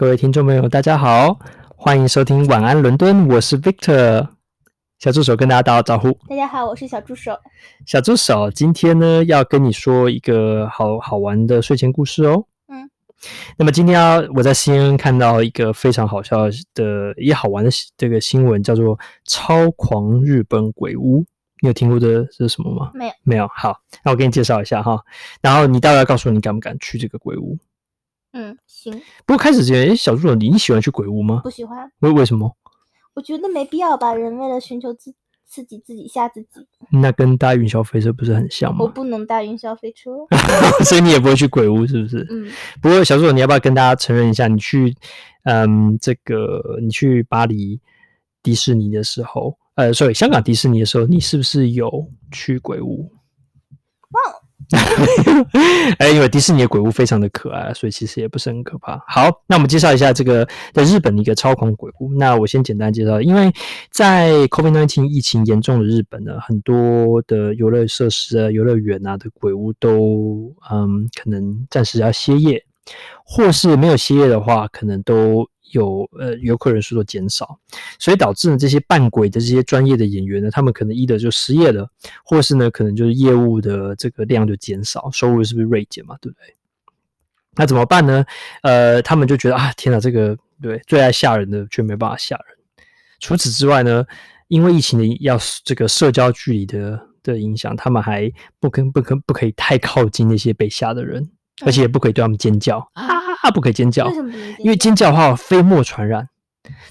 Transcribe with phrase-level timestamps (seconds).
[0.00, 1.38] 各位听众朋友，大家好，
[1.76, 4.26] 欢迎收听晚安伦敦，我是 Victor。
[4.98, 6.10] 小助手跟大家打个招呼。
[6.26, 7.38] 大家好，我是小助手。
[7.84, 12.46] 小助手今天呢要跟你说一个好好玩的睡前故事哦。
[12.68, 12.88] 嗯。
[13.58, 18.98] 那么今天要我在 CNN 看到一个非常好笑的、也好玩的这个新闻，叫做
[19.28, 21.22] “超狂日本鬼屋”。
[21.60, 22.90] 你有听过这是什么吗？
[22.94, 23.12] 没有。
[23.22, 23.46] 没有。
[23.54, 24.98] 好，那我给你介绍一下哈。
[25.42, 27.58] 然后你待会要告诉我你敢不敢去这个鬼屋。
[28.32, 28.92] 嗯，行。
[29.26, 31.40] 不过开始之前，小助手，你喜欢去鬼屋吗？
[31.42, 31.90] 不喜欢。
[32.00, 32.56] 为为什么？
[33.14, 35.12] 我觉得没必要吧人为了寻求自
[35.44, 36.64] 刺激自己吓自己。
[36.92, 38.84] 那跟搭云霄飞车不是很像吗？
[38.84, 40.12] 我不能搭云霄飞车，
[40.84, 42.24] 所以你也不会去鬼屋，是不是？
[42.30, 42.48] 嗯。
[42.80, 44.94] 不过小助手，你要不要跟大家承认一下，你去
[45.42, 47.80] 嗯这个你去巴黎
[48.44, 53.10] 迪士尼的时候，呃，sorry，香港迪士尼的时候，你是不是有去鬼屋？
[54.72, 54.80] 哇。
[55.98, 59.02] 哎，因为迪士尼的鬼屋非常的可爱，所以其实也不是很可怕。
[59.08, 62.12] 好，那我们介绍一下这个在日本的一个超狂鬼屋。
[62.14, 63.52] 那我先简单介绍，因为
[63.90, 72.64] 在 COVID-19 疫情严重的日本呢，很多的游乐设施啊、游乐园啊的鬼屋都嗯，可能暂时要歇业，
[73.24, 75.48] 或是没有歇业的话，可能都。
[75.72, 77.58] 有呃游客人数的减少，
[77.98, 81.88] 所以导致呢这些扮鬼的这些专业的演员呢，他们可能一的就失业了，
[82.24, 86.16] 或是呢可能就是业务的这个量就减少，收入是不是锐减嘛？
[86.20, 86.54] 对不对？
[87.56, 88.24] 那怎么办呢？
[88.62, 92.56] 呃，他们就觉得啊，天哪，这个对最爱吓人的却没办法吓人。
[93.18, 94.04] 除此之外呢，
[94.48, 101.28] 因为疫情的要这个社交距离的的影响，他们还不可不可不可以太靠近那些被吓的人，
[101.66, 102.88] 而且也不可以对他们尖叫。
[103.42, 104.32] 他不可以尖叫，为什么？
[104.58, 105.10] 因为尖叫？
[105.10, 106.28] 的话飞沫传染。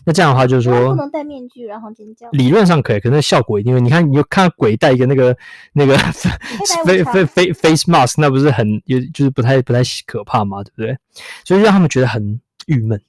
[0.04, 2.28] 那这样的话就是说，不能戴面具然后尖叫。
[2.32, 3.80] 理论上可以，可是效果一定会。
[3.80, 5.36] 你看，你就看鬼戴一个那个
[5.74, 10.64] 那个 face face face mask，那不是很有就是不太不太可怕吗？
[10.64, 10.98] 对不对？
[11.46, 13.00] 所以让他们觉得很郁闷，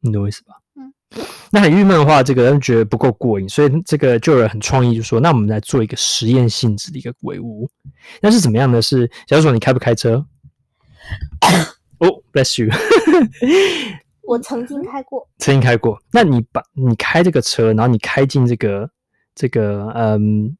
[0.00, 0.54] 你懂我意思吧？
[1.50, 7.68] 那很郁闷的话，这个人觉得不够过瘾，所以这个就有人很创意，就说：“那我们来做一个实验性质的一个鬼屋。”
[8.20, 8.82] 那是怎么样呢？
[8.82, 10.26] 是假如说你开不开车？
[12.36, 12.70] 哦、oh，bless you。
[14.26, 16.00] 我曾经开过，曾经开过。
[16.12, 18.90] 那你把你开这个车，然后你开进这个
[19.34, 20.56] 这个嗯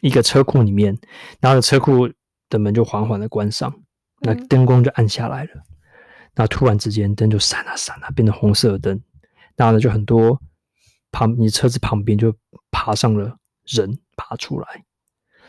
[0.00, 0.98] 一个车库里面，
[1.40, 2.08] 然后车库
[2.48, 3.72] 的门就缓缓的关上，
[4.20, 5.50] 那灯光就暗下来了。
[6.34, 9.00] 然后突然之间灯就闪啊闪啊，变成红色的灯。
[9.56, 10.40] 然后呢，就很多
[11.12, 12.34] 旁你车子旁边就
[12.72, 13.36] 爬上了
[13.66, 14.84] 人，爬出来，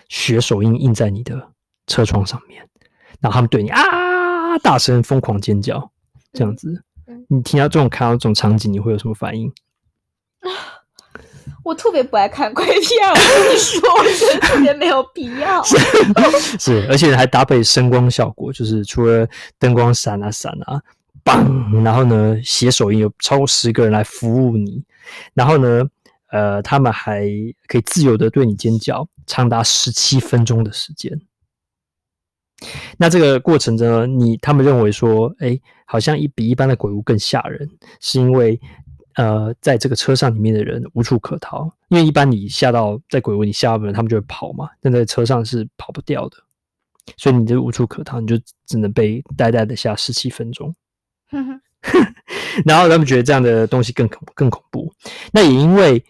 [0.09, 1.51] 血手印印在你的
[1.87, 2.69] 车窗上面。
[3.19, 4.04] 然后他们对你啊。
[4.59, 5.91] 大声疯狂尖叫，
[6.33, 6.83] 这样子，
[7.27, 9.51] 你听到这种看到这种场景，你会有什么反应？
[11.63, 15.63] 我特别不爱看鬼片，我跟你说，我觉得特别没有必要。
[16.59, 19.27] 是，而且还搭配声光效果，就是除了
[19.57, 20.79] 灯光闪啊闪啊，
[21.23, 21.43] 棒，
[21.83, 24.83] 然后呢，写手印有超过十个人来服务你，
[25.33, 25.83] 然后呢，
[26.29, 27.23] 呃，他们还
[27.67, 31.19] 可以自由的对你尖叫，长达十七分钟的时间。
[32.97, 38.59] 那这个过程中，你他们认为说，哎、欸，好像一比一般的鬼屋更吓人，是因为
[39.15, 46.37] 呃，在这个车上里面的人无处可逃，因为一般你吓到在鬼屋你吓到的人，他们就会跑嘛，但在车上是跑不掉的，
[47.17, 50.73] 所以你就无处可逃，你就只能被呆呆的吓十七分钟。
[52.65, 54.91] 然后他们觉得这样的东西更恐更恐怖，
[55.31, 56.03] 那也因为。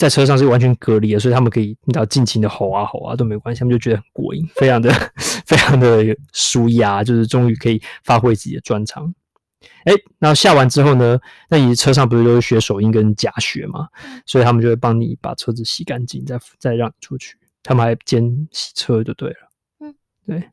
[0.00, 4.90] 在车上是完全隔离的，所以他们可以你知道尽情的吼啊吼啊都没关系，他们就觉得很过瘾，非常的
[5.44, 6.02] 非常的
[6.32, 9.14] 舒压，就是终于可以发挥自己的专长。
[9.84, 11.18] 哎，然后下完之后呢，
[11.50, 13.88] 那你车上不是都是学手印跟假血嘛，
[14.24, 17.36] 所以他们就会帮你把车子洗干净，再再让你出去。
[17.62, 19.49] 他们还兼洗车就对了。
[20.26, 20.48] 嗯，对。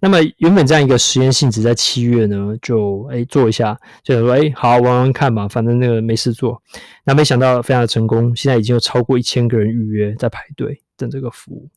[0.00, 6.60] 那么原本这样一个实验性质，在七月呢，就哎做一下，就说哎好玩玩看吧，反正那个没事做。
[7.04, 11.68] 那没想到非常的成功，现在已经有超过一千个人预约在排队等这个服务。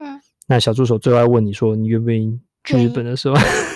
[0.00, 3.34] 嗯，那小助手最后要问你说，你愿不愿意去日本的时候？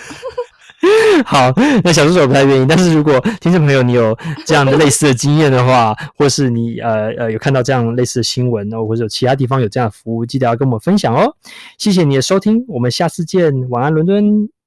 [1.27, 1.53] 好，
[1.83, 11.35] 那小助手不太愿意，但是如果听众朋友你有这样的类似的经验的话，或是你呃呃有看到这样类似的新闻哦，或者有其他地方有这样的服务，记得要跟我们分享哦。
[11.79, 14.58] 谢谢你的收听，我们下次见，晚安，伦敦。